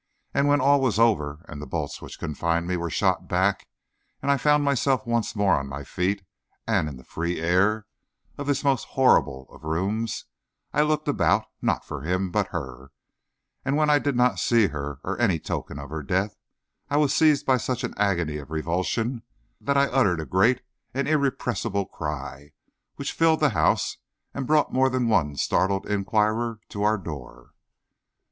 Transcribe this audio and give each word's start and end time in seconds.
And 0.33 0.47
when 0.47 0.61
all 0.61 0.81
was 0.81 0.97
over, 0.97 1.45
and 1.47 1.61
the 1.61 1.67
bolts 1.67 2.01
which 2.01 2.17
confined 2.17 2.65
me 2.65 2.75
were 2.75 2.89
shot 2.89 3.27
back, 3.27 3.67
and 4.19 4.31
I 4.31 4.37
found 4.37 4.63
myself 4.63 5.05
once 5.05 5.35
more 5.35 5.53
on 5.59 5.67
my 5.69 5.83
feet 5.83 6.23
and 6.65 6.89
in 6.89 6.97
the 6.97 7.03
free 7.03 7.39
air 7.39 7.85
of 8.35 8.47
this 8.47 8.63
most 8.63 8.83
horrible 8.97 9.45
of 9.51 9.63
rooms, 9.63 10.25
I 10.73 10.81
looked 10.81 11.07
about, 11.07 11.45
not 11.61 11.85
for 11.85 12.01
him, 12.01 12.31
but 12.31 12.47
her, 12.47 12.91
and 13.63 13.77
when 13.77 13.91
I 13.91 13.99
did 13.99 14.15
not 14.15 14.39
see 14.39 14.69
her 14.69 14.99
or 15.03 15.21
any 15.21 15.37
token 15.37 15.77
of 15.77 15.91
her 15.91 16.01
death, 16.01 16.35
I 16.89 16.97
was 16.97 17.13
seized 17.13 17.45
by 17.45 17.57
such 17.57 17.83
an 17.83 17.93
agony 17.95 18.37
of 18.37 18.49
revulsion 18.49 19.21
that 19.59 19.77
I 19.77 19.85
uttered 19.85 20.19
a 20.19 20.25
great 20.25 20.61
and 20.95 21.07
irrepressible 21.07 21.85
cry 21.85 22.53
which 22.95 23.13
filled 23.13 23.39
the 23.41 23.49
house, 23.49 23.97
and 24.33 24.47
brought 24.47 24.73
more 24.73 24.89
than 24.89 25.09
one 25.09 25.35
startled 25.35 25.85
inquirer 25.85 26.59
to 26.69 26.81
our 26.81 26.97
door. 26.97 27.51